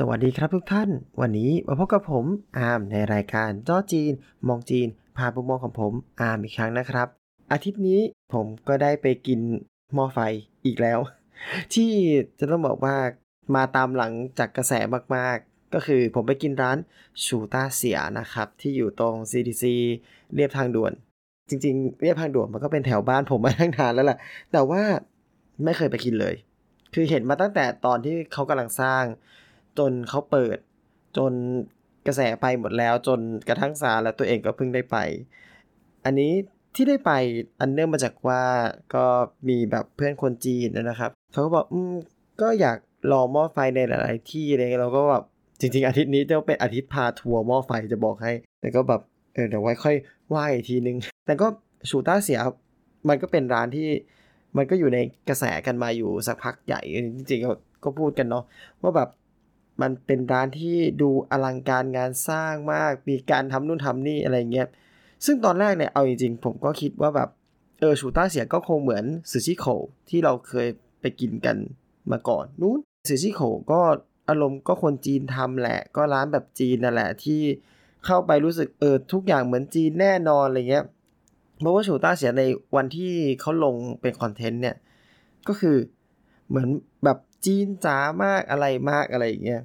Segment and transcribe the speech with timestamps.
[0.00, 0.90] สวัสดีครับทุกท่าน
[1.20, 2.24] วันนี้มาพบกับผม
[2.58, 4.12] อาร์มในรายการจ้อจีน
[4.48, 7.08] มองจีนพาบุมมองของผมอาร์มอีกครั้งนะครับ
[7.52, 8.00] อาทิตย์นี้
[8.32, 9.40] ผมก็ได้ไปกิน
[9.94, 10.18] หม้อไฟ
[10.66, 10.98] อีกแล้ว
[11.74, 11.90] ที่
[12.38, 12.96] จะต้องบอกว่า
[13.54, 14.72] มาตามหลังจากกระแส
[15.16, 16.78] มากๆ ก็คือผมไปกินร้าน
[17.24, 19.64] ชูต้าเสียนะครับ ที่อยู่ตรง CDC
[20.34, 20.92] เรียบทางด่วน
[21.48, 24.18] จริงๆ เรียบทางด่วนมันก็เป็นแถวบ้านผมมาตั้งนานแล้วแหละ
[24.52, 24.82] แต่ว่า
[25.64, 26.34] ไม่เคยไปกินเลย
[26.94, 29.04] คือเห็นมาตั้งแต่ตอนที่เขากำลังสร้าง
[29.78, 30.58] จนเขาเปิด
[31.16, 31.32] จน
[32.06, 34.96] กระแสไปหมดแล้วจนกระทั่งซาแล้วตัวเองก็เพิ่งได้ไป
[36.04, 36.32] อันนี้
[36.74, 37.12] ที่ได้ไป
[37.60, 38.42] อันเนื่องมาจากว่า
[38.94, 39.06] ก็
[39.48, 41.92] มีแบบเพื่อนคนจีนนะครับเขาก็บอกอืม
[42.40, 42.78] ก็อยาก
[43.12, 45.24] ลองหม้อไฟในหลาย ๆ ที่อะไรเงี้ยเราก็แบบ
[45.60, 49.00] จริง ๆ อาทิตย์นี้จะเป็นอาทิตย์พาทัวร์หม้อไฟจะบอกให้ แต่ก็แบบ
[49.34, 49.96] เออเดี๋ยวไว้ค่อย
[50.32, 51.46] ว่าอีกทีนึง แต่ก็
[51.90, 52.38] ชูต้าเสีย
[53.08, 53.88] มันก็เป็นร้านที่
[54.56, 56.80] มันก็อยู่ในกระแสกันมาอยู่สักพักใหญ่
[57.16, 58.44] จริงๆก็พูดกันเนาะ
[58.82, 59.08] ว่าแบบ
[59.80, 64.68] มันเป็นร้านที่ดูอลังการงานสร้างมาก มีการทำนู่นทำนี่อะไรเงี้ย
[65.24, 67.28] ซึ่งตอนแรกเนี่ย เอาจริงๆ ผมก็คิดว่าแบบ
[67.80, 69.66] เออ ชูต้าเสียก็คงเหมือนซูชิโข
[70.08, 70.68] ที่เราเคย
[71.00, 71.56] ไปกินกัน
[72.12, 73.40] มาก่อนนู้นซูชิโข
[73.72, 73.80] ก็
[74.28, 77.40] อารมณ์ก็คนจีนทำแหละ ก็ร้านแบบจีนนั่นแหละที่
[78.06, 80.84] เข้าไปรู้สึกเออทุกอย่างเหมือนจีนแน่นอนอะไรเงี้ย
[81.60, 82.42] เพราะว่าชูต้าเสียใน
[82.76, 84.76] วันที่เขาลงเป็นคอนเทนต์เนี่ย
[85.48, 85.76] ก็คือ
[86.48, 86.68] เหมือน
[87.04, 89.62] แบบ จีนจ๋ามากอะไรมากอะไรอย่างเงี้ย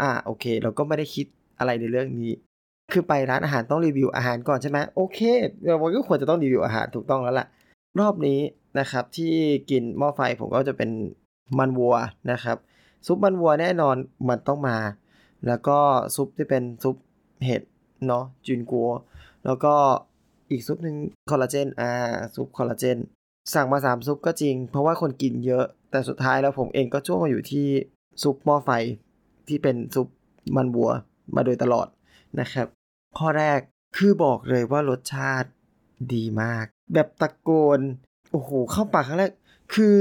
[0.00, 1.26] อ่าโอเค เราก็ไม่ได้คิด
[1.58, 2.32] อะไรในเรื่องนี้
[2.92, 5.18] คือไปร้านอาหารต้องรีวิวอาหารก่อนใช่ไหมโอเค
[5.66, 7.46] เราก็ควรจะต้องรีวิวอาหารถูกต้องแล้วล่ะ
[8.00, 8.40] รอบนี้
[8.78, 9.34] นะครับ ที่
[9.70, 10.90] กินหม้อไฟผมก็จะเป็น
[11.58, 11.96] มันวัว
[12.32, 12.56] นะครับ
[13.06, 13.96] ซุปมันวัวแน่นอน
[14.28, 14.78] มันต้องมา
[15.46, 15.78] แล้วก็
[16.16, 16.96] ซุปที่เป็นซุป
[17.44, 17.62] เห็ด
[18.06, 18.90] เนาะจุนกัว
[19.44, 19.74] แล้วก็
[20.50, 20.96] อีกซุปหนึ่ง
[21.30, 21.90] คอลลาเจนอ่า
[22.34, 22.98] ซุปคอลลาเจน
[23.54, 27.66] สั่งมา3ซุปก็จริง เพราะว่าคนกินเยอะ แต่สุดท้ายแล้วผมเองก็จ้วงมาอยู่ที่
[28.22, 28.70] ซุปหม้อไฟ
[29.48, 30.08] ที่เป็นซุป
[30.56, 30.90] มันวัว
[31.34, 31.86] มาโดยตลอด
[32.40, 32.66] นะครับ
[33.18, 33.60] ข้อแรก
[33.96, 35.48] คือบอกเลยว่ารสชาติ
[36.14, 37.80] ดีมาก แบบตะโกน
[38.32, 39.32] โอ้โห เข้าปากครั้งแรก
[39.74, 39.96] คือ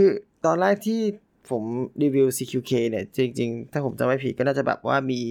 [0.46, 1.02] ตอนแรกที่
[1.50, 1.64] ผม
[2.02, 5.22] รีวิว CQK เนี่ย จริง ๆ ถ้าผมจำไม่ผิดก็น่าจะแบบว่ามี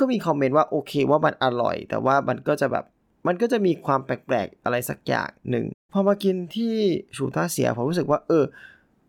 [0.00, 2.84] ก็มีคอมเมนต์ว่าโอเคว่ามันอร่อย แต่ว่ามันก็จะแบบ
[3.26, 6.74] มันก็จะมีความแปลกๆ อะไรสักอย่างหนึ่งพอมากินที่
[7.16, 8.44] ชูต้าเสียผมรู้สึกว่าเออ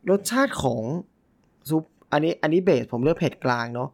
[0.10, 0.82] รสชาติของ
[1.70, 3.90] ซุปอันนี้อันนี้เบสผมเลือกเผ็ดกลางเนาะ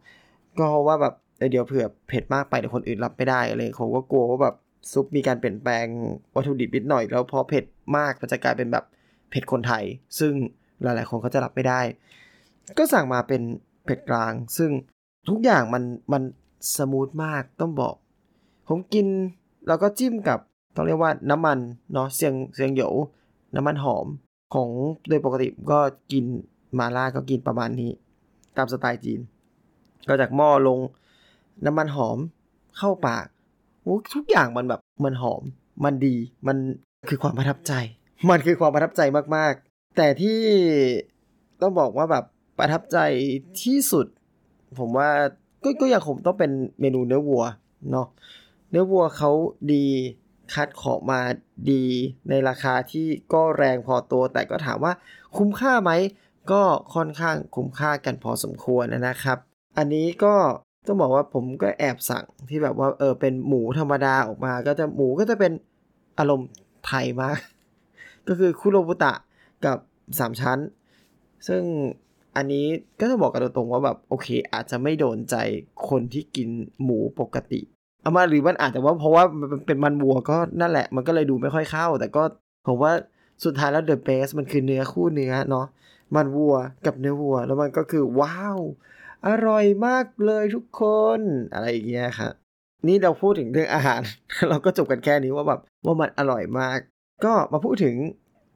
[0.58, 1.14] ก็ว่าแบบ
[1.50, 4.54] เดี๋ยวเผื่อเผ็ดมากไปเดี๋ยวคนอื่นรับไม่ได้อะไรผมก็กลัวว่าแบบ
[4.92, 5.86] ซุปมีการเปลี่ยนแปลง
[6.34, 7.64] วัตถุดิบนิดหน่อย แล้วพอเผ็ด
[7.96, 8.84] มากมันจะกลายเป็นแบบ
[9.30, 9.84] เผ็ดคนไทย
[10.18, 10.32] ซึ่ง
[10.82, 11.80] หลาย ๆ คนเขาจะรับไม่ได้
[12.78, 13.42] ก็สั่งมาเป็น
[13.84, 14.70] เผ็ดกลาง ซึ่ง
[15.28, 15.82] ทุกอย่างมัน
[16.12, 16.22] มัน
[16.76, 17.94] สมูทมากต้องบอก
[18.68, 19.06] ผมกิน
[19.68, 20.38] แล้วก็จิ้มกับ
[20.74, 21.58] ต้องเรียกว่าน้ำมัน
[21.92, 22.94] เนาะเซียงเซียงเหยว
[23.56, 24.06] น้ำมันหอม
[24.54, 24.70] ของ
[25.08, 25.78] โดยปกติก็
[26.12, 26.24] กิน
[26.78, 27.90] มาล่าก็กินประมาณนี้
[28.56, 29.20] ตามสไตล์จีน
[30.08, 30.78] ก็จากหม้อลง
[31.64, 32.18] น้ำมันหอม
[32.78, 33.26] เข้าปาก
[33.82, 35.42] โอ้ทุกอย่างมันแบบมันหอม
[35.84, 36.16] มันดี
[36.46, 36.56] มัน
[37.08, 37.72] คือความประทับใจ
[38.30, 39.00] มันคือความประทับใจ
[39.36, 40.38] มากๆ แต่ที่
[41.60, 42.24] ต้องบอกว่าแบบ
[42.58, 42.98] ประทับใจ
[43.62, 44.06] ที่สุด
[44.78, 45.08] ผมว่า
[45.64, 46.50] ก็ก็ยังคงต้องเป็น
[46.80, 47.44] เมนูเนื้อวัว
[47.90, 48.06] เนาะ
[48.70, 49.30] เนื้อวัวเขา
[49.72, 49.84] ดี
[50.54, 51.20] คัดของมา
[51.70, 51.84] ดี
[52.28, 54.92] ในราคาที่ก็แรงพอตัว แต่ก็ถามว่า
[55.36, 55.92] คุ้มค่าไหม
[56.52, 56.62] ก็
[56.94, 59.38] ค่อนข้างคุ้มค่ากันพอสมควรนะครับ
[59.78, 60.34] อันนี้ก็
[60.86, 65.52] ต้องบอกว่าผมก็แอบสั่งที่แบบว่าเออเป็นหมูธรรมดาออกมา ก็จะหมูก็จะเป็น
[66.18, 66.48] อารมณ์
[66.86, 67.38] ไทยมาก
[68.28, 69.12] ก็คือคุโรบุตะ
[69.64, 69.78] กับ
[70.08, 70.58] 3ชั้น
[71.48, 71.62] ซึ่ง
[72.36, 72.66] อันนี้
[72.98, 75.36] ก็ต้องบอกกันตรงๆว่าแบบโอเค อาจจะไม่โดนใจ
[75.88, 76.48] คนที่กิน
[76.82, 77.60] หมูปกติ
[78.02, 82.22] เอามาหรือมันอาจจะว่าเพราะว่ามันเป็นมันวัวก็นั่นแหละ มันก็เลยดูไม่ค่อยเข้า แต่ก็
[82.66, 82.92] ผมว่า
[83.44, 85.66] สุดท้ายแล้วเดอะเบสมันคือเนื้อคู่เนื้อเนาะ
[86.16, 86.56] มันวัว
[86.86, 88.58] กับเนื้อวัว แล้วมันก็คือว้าว
[89.26, 90.82] อร่อยมากเลยทุกค
[91.18, 91.20] น
[91.52, 92.32] อะไรอย่างเงี้ยครับ
[92.88, 94.00] นี่เราพูดถึงเรื่องอาหาร
[94.48, 96.78] เราก็จบกันแค่นี้ว่าแบบว่ามันอร่อยมาก
[97.24, 97.96] ก็มาพูดถึง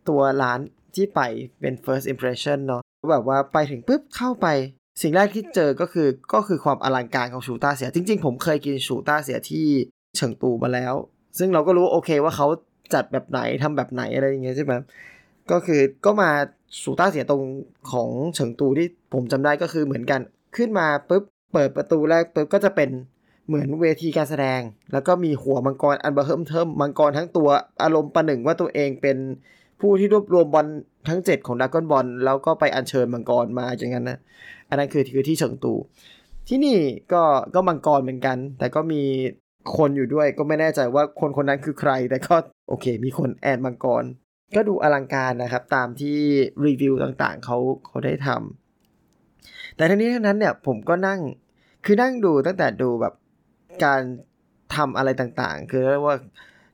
[0.08, 0.61] ตัวร้าน
[0.94, 1.20] ที่ไป
[1.61, 4.46] เป็น first impression เนาะแบบว่าไปถึงปุ๊บเข้าไป
[5.02, 9.67] สิ่งแรกที่เจอก็คือก็คือความอลังการของชูต้าเสีย จริง ๆ ผมเคยกินชูต้าเสียที่
[10.17, 10.94] เฉิงตูมาแล้ว
[11.38, 12.46] ซึ่งเราก็รู้โอเคว่าเขา
[12.94, 14.73] จัดแบบไหนทำแบบไหนอะไรอย่างเงี้ยใช่ไหม
[15.50, 16.31] ก็คือก็มา
[16.82, 17.43] สูต้าเสียตรง
[17.93, 20.20] ของเฉิงตูที่ผมจำได้ก็คือเหมือนกัน
[20.56, 22.91] ขึ้นมาปุ๊บเปิดประตูแรกปุ๊บก็จะเป็น
[23.46, 24.61] เหมือนเวทีการแสดง
[24.93, 27.49] แล้วก็มีหัวมังกรอันเบ้อเริ่มเทิ่มมังกรทั้งตัว
[27.82, 29.17] อารมณ์ประหนึ่งว่าตัวเองเป็น
[29.81, 30.67] ผู้ที่รวบรวมบอล
[31.09, 34.19] ทั้ง 7 ของดรากอนบอลแล้วก็ไปอัญเชิญมังกรมาอย่างนั้นนะ
[34.69, 35.75] อันนั้นคือคือที่เฉิงตู
[36.49, 36.76] ที่นี่
[37.12, 37.23] ก็
[37.55, 39.03] ก็มังกรเหมือนกัน แต่ก็มี
[39.76, 42.35] คนอยู่ด้วยก็ไม่แน่ใจว่าคนคนนั้นคือใคร แต่ก็
[42.69, 44.05] โอเค มีคนแอนมังกร
[44.56, 46.17] ก็ดูอลังการนะครับ ตามที่
[46.67, 51.20] รีวิวต่างๆเขาเขาได้ทำแต่ทั้งนี้ทั้งนั้นเนี่ยผมก็นั่ง
[51.85, 53.15] คือนั่งดูตั้งแต่ดูแบบ
[53.85, 54.00] การ
[54.77, 56.17] ทำอะไรต่างๆ คือเรียกว่า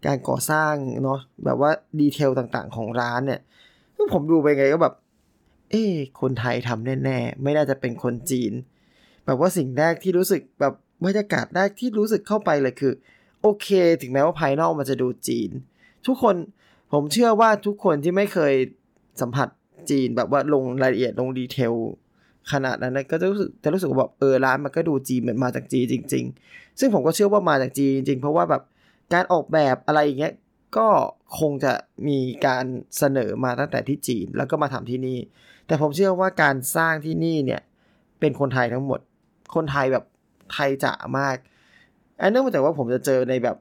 [0.07, 0.75] การก่อสร้าง
[1.05, 1.71] เนาะแบบว่า
[2.01, 3.41] ดีเทลต่างๆ ของร้านเนี่ย
[4.13, 4.95] ผมดูไปไงก็แบบ
[5.71, 5.85] เอ้
[6.21, 8.53] คนไทยทำแน่ๆ ไม่น่าจะเป็นคนจีน
[9.27, 10.75] แบบว่าสิ่งแรกที่รู้สึกแบบ
[11.05, 12.93] บรรยากาศแรกที่รู้สึกเข้าไปเลยคือ
[13.43, 13.69] โอเค
[14.03, 15.51] ถึงแม้ว่าภายนอกมันจะดูจีน
[16.07, 16.35] ทุกคน
[16.93, 18.55] ผมเชื่อว่าทุกคนที่ไม่เคย
[19.21, 19.49] สัมผัส
[19.91, 21.75] จีนแบบว่าลงรายละเอียดลงดีเทล
[22.53, 28.63] ขนาดนั้นก็จะรู้สึกจะรู้สึกว่าแบบเออร้านมันก็ดูจีนเหมือนมาจากจีนจริง ๆ ซึ่งผมก็เชื่อว่ามาจากจีนจริง ๆ เพราะว่าแบบ
[29.13, 30.35] การออกแบบอะไรอย่างเงี้ย
[30.77, 30.89] ก็
[31.39, 31.73] คงจะ
[32.09, 32.65] มีการ
[32.99, 35.19] เสนอมาตั้งแต่ที่จีนแล้วก็มาทำที่นี่
[35.67, 37.61] แต่ผมเชื่อว่าการสร้างที่นี่เนี่ย
[38.21, 39.01] เป็นคนไทยทั้งหมด
[39.55, 40.05] คนไทยแบบ
[40.53, 41.37] ไทยจ๋ามาก
[42.21, 43.57] อันเนื่องมาจากว่าผมจะเจอในแบบ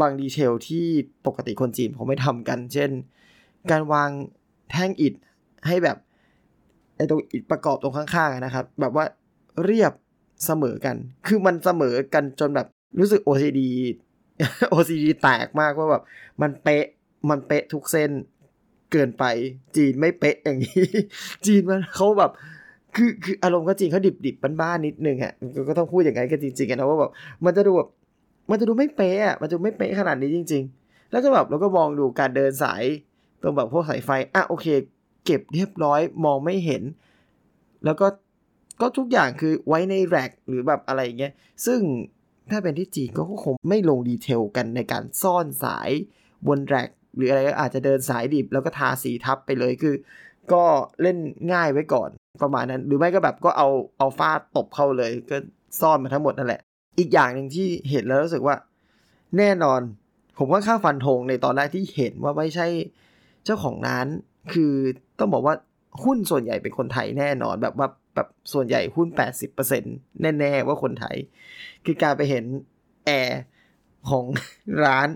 [0.00, 0.86] บางดีเทลที่
[1.26, 2.90] ปกติคนจีนเขาไม่ทำกัน เช่น
[3.70, 4.10] การวาง
[4.70, 5.14] แท่งอิฐ
[5.66, 5.96] ให้แบบ
[6.96, 9.04] ไอตรงอิฐประกอบตรงข้างๆนะครับ แบบว่า
[9.64, 9.92] เรียบ
[10.46, 10.96] เสมอกัน
[11.26, 12.66] คือมันเสมอกันจนแบบ
[12.98, 13.60] รู้สึก OCD
[14.72, 16.02] OCD แตกมากว่าแบบ
[16.42, 16.84] มันเป๊ะ
[17.30, 18.10] มันเป๊ะทุกเส้น
[18.92, 19.24] เกินไป
[19.76, 20.86] จีนไม่เป๊ะอย่างนี้
[21.46, 22.30] จีนมันเขาแบบ
[22.96, 25.32] คือคืออารมณ์ก็จีนเขาดิบดิบบ้านๆนิดนึงอะ
[25.68, 27.10] ก็ต้องพูดอย่างนั้นกันจริงๆนะว่าแบบ
[27.44, 27.88] มันจะดูแบบ
[28.50, 32.82] มันจะดูไม่เป๊ะอะมันจะไม่เป๊ะขนาดนี้จริง ๆ แล้วก็แบบเราก็มองดูการเดินสาย
[33.42, 34.66] ตรงแบบพวกสายไฟอะโอเค
[35.24, 36.82] เก็บเรียบร้อยมองไม่เห็น
[37.84, 38.06] แล้วก็
[38.80, 41.32] ก็ทุกอย่างคือไว้ในแร็กหรือแบบอะไรอย่างเงี้ย
[41.66, 41.80] ซึ่ง
[42.52, 45.90] ถ้าเป็นที่จีนก็คงไม่ลงดีเทลกันในการซ่อนสาย
[46.48, 49.94] บนแร็กหรืออะไรอาจจะเดินสายดิบแล้วก็ทาสีทับไปเลยคือ
[50.52, 50.64] ก็
[51.02, 51.16] เล่น
[51.52, 52.10] ง่ายไว้ก่อน
[52.42, 53.68] ประมาณนั้น หรือไม่ก็แบบก็เอา
[53.98, 55.36] เอาฟาดตบเข้าเลย ก็
[55.80, 56.60] ซ่อนมาทั้งหมดนั่นแหละ
[56.98, 58.56] อีกอย่างหนึ่งที่เห็นแล้วรู้สึกว่า
[59.38, 59.80] แน่นอน
[60.38, 62.66] ผมว่าค่าฟันธงในตอนแรกที่เห็นว่าไม่ใช่
[63.44, 64.06] เจ้าของร้าน
[64.52, 64.72] คือ
[65.18, 65.54] ต้องบอกว่า
[66.04, 69.08] หุ้นส่วนใหญ่เป็นคนไทยแน่นอนแบบว่า แบบส่วนใหญ่หุ้น
[69.64, 71.16] 80%แน่ๆว่าคนไทย
[71.84, 72.44] คือการไปเห็น
[73.06, 73.40] แอร์
[74.10, 74.24] ของ
[74.84, 75.08] ร้าน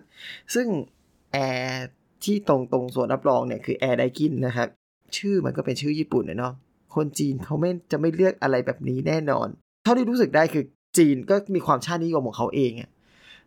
[0.55, 0.67] ซึ่ง
[1.33, 1.85] แอร์
[2.25, 4.69] ที่ตรงตรงส่วนรับรองเนี่ยคือแอร์ไดกินนะครับ
[5.17, 6.55] ชื่อมันก็เป็นชื่อญี่ปุ่นเนาะ
[6.95, 9.49] คนจีนเขาไม่จะไม่เลือกอะไรแบบนี้แน่นอน
[9.85, 10.65] เท่าที่รู้สึกได้คือ
[10.99, 12.91] จีนก็มีความชาตินิยมของเขาเองอะ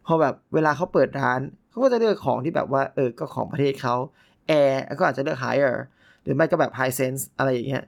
[0.06, 1.40] พอแบบเวลาเขาเปิดร้าน
[1.70, 3.96] เขาก็จะเลือกของที่แบบว่าเออก็ของประเทศเขา
[4.48, 5.76] แอร์ก็อาจจะเลือก higher
[6.24, 7.84] หรือไม่ก็แบบ high sense อะไรอย่างเงี้ย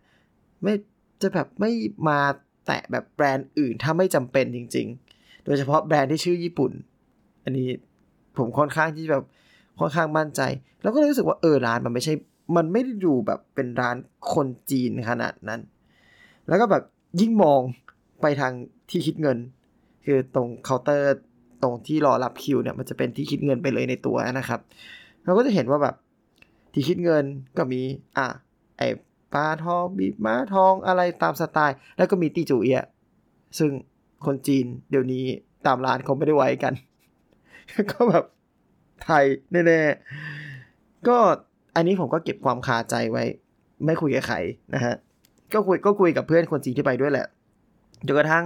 [0.63, 0.73] ไม่
[1.21, 1.71] จะแบบไม่
[2.07, 2.19] มา
[2.65, 6.71] แตะแบบแบรนด์อื่นถ้าไม่จำเป็นจริง ๆ โดยเฉพาะแบรนด์ที่ชื่อญี่ปุ่น
[7.43, 7.69] อันนี้
[8.37, 9.23] ผมค่อนข้างที่แบบ
[9.79, 10.41] ค่อนข้างมั่นใจ
[10.81, 12.13] แล้วก็รู้สึกว่าเออร้านมันไม่ใช่
[12.55, 13.95] มันไม่ได้ดูแบบเป็นร้าน
[14.33, 15.61] คนจีนขนาดนั้น
[16.47, 16.83] แล้วก็แบบ
[17.19, 17.61] ยิ่งมอง
[18.21, 18.53] ไปทาง
[18.89, 19.37] ที่คิดเงิน
[20.05, 21.17] คือตรงเคาน์เตอร์
[21.63, 24.59] ตรงที่รอรับคิวเนี่ยมันจะเป็นที่คิดเงินไปเลยในตัวนะครับ
[25.25, 25.95] เราก็จะเห็นว่าแบบ
[26.73, 27.23] ที่คิดเงิน
[27.57, 27.81] ก็มี
[28.17, 28.27] อะ
[28.77, 28.81] ไอ
[29.33, 32.81] ปลาทองบีบม้าทองอะไรตามสไตล์ แล้วก็มีตี่จู้เอี๊ยะ
[33.59, 33.71] ซึ่ง
[34.25, 35.23] คนจีนเดี๋ยวนี้
[35.65, 36.73] ตามร้านเขาไม่ได้ไว้กัน
[37.91, 38.25] ก็แบบ
[39.03, 41.17] ไทยแน่ๆก็
[41.75, 43.23] อันนี้ผมก็เก็บความคาใจไว้
[43.85, 44.37] ไม่คุยกับใคร
[44.73, 44.95] นะฮะ
[45.53, 47.27] ก็คุยก็คุยกับเพื่อนคนจีนที่ไปด้วยแหละ
[48.07, 48.45] จนกระทั่ง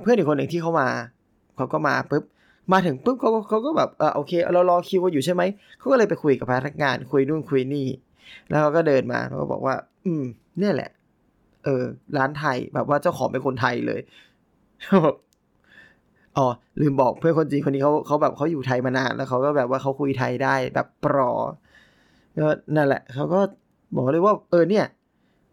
[0.00, 0.88] เพื่อนอีกคนหนึ่งที่เขามา
[1.56, 2.24] เขาก็มาปุ๊บ
[2.72, 5.42] มาถึงปุ๊บเขาเขาก็แบบเออโอเค เรารอคิวอยู่ใช่ไหม
[5.78, 7.86] เขาก็เลยไปคุยกับพนักงานคุยนู่นคุยนี่
[8.48, 10.24] แล้วเขาก็เดินมาเขาก็บอกว่า อืม
[10.58, 10.90] เนี่ยแหละ
[11.64, 11.82] เออ
[12.16, 14.00] ร้านไทยแบบว่าเจ้าของเป็นคนไทยเลย
[16.36, 16.46] อ๋อ
[16.80, 21.32] ลืมบอกเพื่อนคนจีนคนนี้เขาเขาแบบเขาอยู่ไทยมานานแล้วเขาก็แบบว่าเขาคุยไทยได้แบบปลอ
[22.38, 23.40] ก็นั่นแหละเขาก็
[23.94, 24.86] บอกเลยว่า เออเนี่ย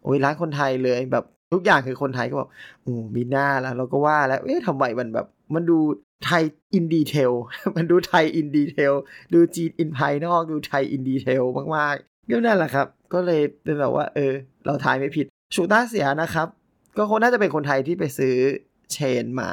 [0.03, 2.49] โอ้ยร้านคนไทยเลยแบบทุกอย่างคือคนไทยก็บอก
[2.85, 5.77] อืมมิน่าแล้วเราก็ว่าแล้วเอ๊ะทำไมมันแบบ มันดู
[6.25, 6.43] ไทย
[6.73, 7.31] in detail
[7.75, 8.93] มันดูไทย in detail
[9.33, 11.43] ดูจีน in ภายนอกดูไทย in detail
[11.77, 11.95] มาก
[12.29, 14.33] ก็นั่นแหละครับ ก็เลยเป็นแบบว่า เออ
[14.65, 16.47] เราทายไม่ผิด ชูต้าเสียนะครับ
[16.97, 18.35] ก็คงน่าจะเป็นคนไทยที่ไปซื้อ
[18.91, 19.49] chain มา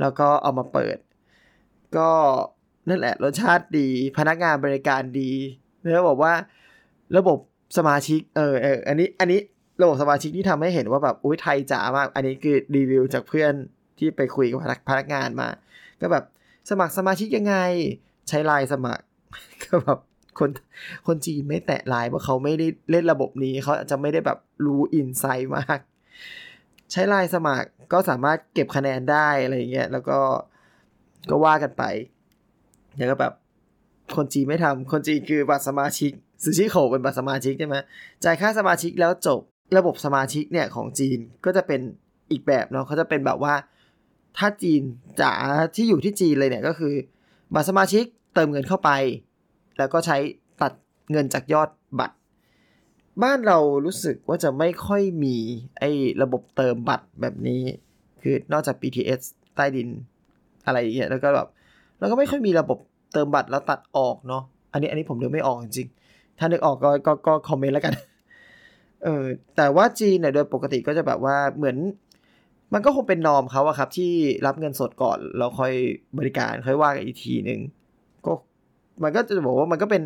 [0.00, 0.98] แล้วก็เอามาเปิด
[1.96, 2.10] ก็
[2.88, 5.32] นั่นแหละ รสชาติดี พนักงานบริการดี
[5.92, 6.32] แล้วบอกว่า
[7.16, 7.38] ระบบ
[7.76, 9.40] สมาชิก เออเอออันนี้ อันนี้
[9.82, 13.52] ระบบสมาชิกที่ทำให้เห็นว่าแบบอุ้ยไทยจ๋ามาก อันนี้คือรีวิวจากเพื่อน
[13.98, 15.48] ที่ไปคุยกับพนักงานมา
[16.00, 16.24] ก็แบบ
[16.70, 17.56] สมัครสมาชิกยังไง
[18.28, 19.04] ใช้ไลน์สมัคร
[19.64, 19.98] ก็แบบ
[20.38, 20.50] คน
[21.06, 25.78] คนจีนไม่แตะไลน์เพราะเขาไม่ได้เล่นระบบนี้ เขาจะไม่ได้แบบรู้อินไซต์มาก
[26.92, 30.18] ใช้ไลน์สมัครก็สามารถเก็บคะแนนได้อะไรเงี้ยแล้วก็
[31.30, 31.82] ก็ว่ากันไป
[32.96, 33.32] แล้วก็แบบ
[34.16, 36.12] คนจีนไม่ทำคนจีนคือบัตรสมาชิก
[36.42, 37.76] ซูชิโขเป็นบัตรสมาชิกใช่ไหม
[38.24, 39.40] จ่ายค่าสมาชิกแล้วจบ
[39.76, 41.80] ระบบสมาชิกเนี่ยของจีนก็จะเป็น
[42.30, 43.54] อีกแบบเนาะเขาจะเป็นแบบว่า
[44.38, 44.82] ถ้าจีน
[45.20, 45.32] จ๋า
[45.74, 46.94] ที่อยู่ที่จีนเลยเนี่ยก็คือ
[47.54, 48.90] บัตรสมาชิกเติมเงินเข้าไป
[49.78, 50.16] แล้วก็ใช้
[50.62, 50.72] ตัด
[51.10, 52.16] เงินจากยอดบัตร
[53.22, 55.36] บ้านเรารู้สึกว่าจะไม่ค่อยมี
[55.78, 55.90] ไอ้
[56.22, 57.62] ระบบเติมบัตรแบบนี้
[58.22, 59.20] คือนอกจาก BTS
[59.56, 59.88] ใต้ดิน
[60.66, 61.48] อะไรอย่างเงี้ยแล้วก็แบบ
[61.98, 62.78] แล้วก็ไม่ค่อยมีระบบ
[63.12, 67.94] เติมบัตรแล้วตัดออกเนาะอันนี้อันนี้ผมนึกไม่ออกจริงๆถ้านึกออกก็ก็ก็คอมเมนต์แล้วกัน
[69.04, 69.24] เออ
[69.56, 71.76] แต่ว่าจีนเนี่ยโดยปกติก็จะแบบว่าเหมือน
[72.74, 74.12] มันก็คงเป็นนอมเขาอะครับ ที่
[74.46, 75.72] รับเงินสดก่อนแล้วค่อย
[76.18, 77.60] บริการค่อยว่ากันอีกทีหนึ่ง
[79.02, 80.02] มันก็จะบอกว่ามันก็เป็น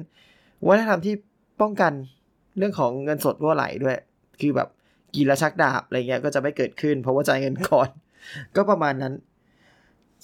[0.69, 1.15] วัฒนธรรมที่
[1.61, 1.93] ป้องกัน
[2.59, 3.97] เรื่องของเงินสดรั่วไหลด้วย
[4.41, 4.69] คือแบบ
[5.15, 7.89] กินแล้วชักดาบอะไรเงี้ยก็จะไม่เกิดขึ้น เพราะว่าจ่ายเงินก่อน
[8.57, 9.15] ก็ประมาณนั้น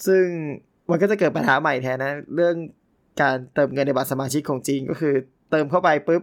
[0.07, 0.23] ซึ่ง
[0.89, 2.55] มันก็จะเกิดปัญหาใหม่แทนนะ เรื่อง
[3.21, 5.13] การเติมเงินในบัตรสมาชิกของจีนก็คือ
[5.51, 6.21] เติมเข้าไปปุ๊บ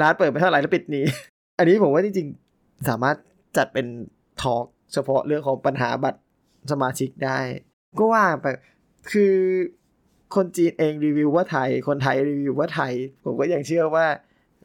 [0.00, 1.02] ร้านเปิดไปเท่าไหร่แล้วปิดหนี
[1.58, 3.16] อันนี้ผมว่าจริงๆสามารถ
[3.56, 3.86] จัดเป็น
[4.42, 6.20] ทอล์กเฉพาะเรื่องของปัญหาบัตร
[6.72, 7.38] สมาชิกได้
[7.98, 8.46] ก็ว่าไป
[9.12, 9.34] คือ
[10.34, 12.92] คนจีนเองรีวิวว่าไทย คนไทยรีวิวว่าไทย
[13.24, 14.06] ผมก็ยังเชื่อว่า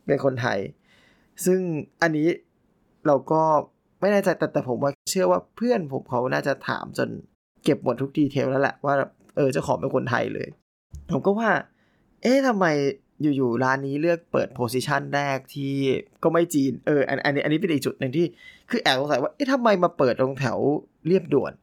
[0.05, 0.59] เป็นคนไทย
[1.45, 1.59] ซึ่ง
[2.01, 2.27] อันนี้
[3.07, 3.41] เราก็
[3.99, 7.09] ไม่แน่ใจแต่แต่ผมว่าเชื่อว่าเพื่อนผมเขาน่าจะถามจน
[7.63, 8.95] เก็บหมดทุกดีเทลแล้วแหละว่า
[9.35, 10.47] เออเจ้าของเป็นคนไทยเลย
[11.11, 11.49] ผมก็ว่า
[12.21, 12.65] เอ๊ะทำไม
[13.21, 15.73] อยู่ๆร้านนี้เลือกเปิดโพซิชันแรกที่
[16.23, 18.25] ก็ไม่จีนเอออันอันนี้อันนี้เป็นอีกจุดหนึ่งที่
[18.69, 20.57] คือแอบสงสัยว่าเอ๊ะทำไมมาเปิดตรงแถว
[21.07, 21.53] เรียบด่วน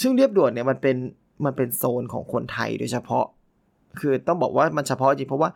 [0.00, 0.96] ซึ่งเรียบด่วนเนี่ยมันเป็น
[1.44, 3.24] มันเป็นโซนของคนไทยโดยเฉพาะ
[3.98, 5.50] คือต้องบอกว่ามันเฉพาะจริงเพราะว่า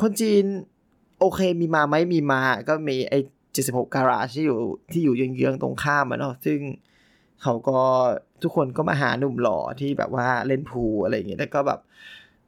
[0.00, 0.44] คนจีน
[1.20, 3.18] โอเคมีมาไหมมีมา ก็มีไอ้
[3.52, 4.58] 76การาที่อยู่
[4.92, 6.58] ที่อยู่เยื้องๆตรงข้ามมันเนาะซึ่ง
[7.42, 7.78] เขาก็
[8.42, 11.80] ทุกคนก็มาหาหนุ่มหล่อที่แบบว่าเล่นพูอะไรอย่างเงี้ยแล้วก็แบบ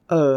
[0.09, 0.31] เออ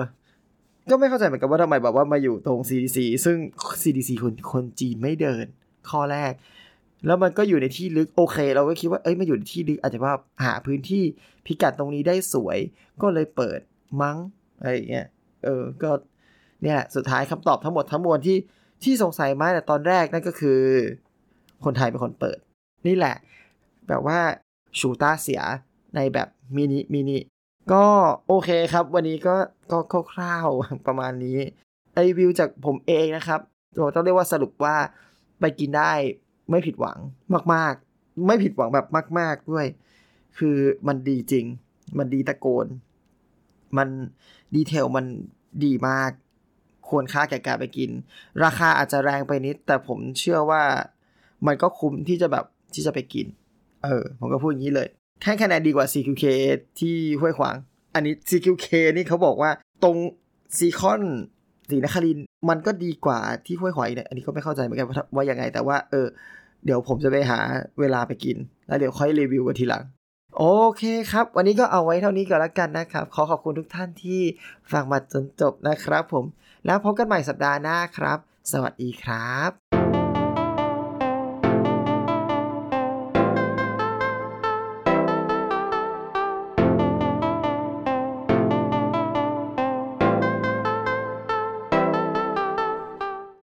[0.90, 3.36] ก็ไม่เข้าใจเหมือนกันว่าทำไมแบบว่ามาอยู่ตรง CDC ซึ่ง
[3.82, 5.44] CDC คนคนจีนไม่เดิน
[5.90, 6.32] ข้อแรก
[7.06, 10.14] แล้วมันก็อยู่ในที่ลึกโอเค เราก็คิดว่าเอ้ยมาอยู่ในที่ลึกอาจจะว่า
[10.44, 11.02] หาพื้นที่
[11.46, 12.58] พิกัดตรงนี้ได้สวย
[13.02, 13.60] ก็เลยเปิด
[14.02, 14.16] มั้ง
[14.58, 15.06] อะไรอย่างเงี้ย
[15.44, 15.90] เออก็
[16.62, 18.38] เนี่ย สุดท้ายคำตอบทั้งหมดทั้งมวลที่
[18.84, 20.60] ที่สงสัยมาแต่ตอนแรกนั่นก็คือ
[21.64, 22.38] คนไทยเป็นคนเปิด
[22.86, 23.16] นี่แหละ
[23.88, 24.18] แบบว่า
[24.78, 25.42] ชูต้าเสีย
[25.96, 27.18] ในแบบมินิมินิ
[27.72, 27.84] ก็
[28.28, 29.36] โอเคครับ วันนี้ก็
[29.72, 31.38] ก็คร่าวๆประมาณนี้
[32.06, 33.40] รีวิวจากผมเองนะครับ
[33.94, 34.76] ต้องเรียกว่าสรุปว่า
[35.40, 35.92] ไปกินได้
[36.50, 36.98] ไม่ผิดหวัง
[37.54, 38.86] มาก ๆ ไม่ผิดหวังแบบ
[39.18, 39.66] มาก ๆด้วย
[40.38, 40.56] คือ
[40.88, 41.44] มันดีจริง
[41.98, 42.66] มันดีตะโกน
[43.76, 43.88] มัน
[44.54, 45.06] ดีเทลมัน
[45.64, 46.10] ดีมาก
[46.88, 47.90] ควรค่าแก่การไปกิน
[48.44, 50.62] ราคาอาจจะแรงไปนิด แต่ผมเชื่อว่า
[51.46, 52.44] มันก็คุ้มที่จะแบบ
[52.74, 53.26] ที่จะไปกิน
[53.84, 54.88] เออ ผมก็พูดอย่างนี้เลย
[55.22, 56.24] แค่คะแนนดีกว่า CQK
[56.78, 57.56] ที่ห้วยขวาง
[57.94, 59.50] อันนี้ CQK นี่เขาบอกว่า
[59.82, 59.96] ตรง
[60.58, 61.02] ซีคอน
[61.70, 66.06] สีนครินมันก็ดีกว่าที่ห้วยขวางเนี่ยอันนี้ก็ไม่เข้าใจเหมือนกันว่ายังไง แต่ว่าเออ
[66.64, 67.38] เดี๋ยวผมจะไปหา
[67.80, 68.36] เวลาไปกิน
[68.68, 69.82] แล้วเดี๋ยวค่อยรีวิวกันทีหลัง
[70.40, 70.44] โอ
[70.76, 74.22] เคครับ วันนี้ก็เอาไว้เท่านี้ก่อนละกันนะครับ ขอขอบคุณทุกท่านที่
[74.72, 76.24] ฟังมาจนจบนะครับผม
[76.66, 78.18] แล้วพบกันใหม่สัปดาห์หน้าครับ
[78.52, 79.57] สวัสดีครับ